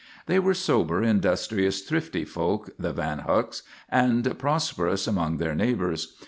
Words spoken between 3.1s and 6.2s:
Huyks, and prosperous among their neighbours.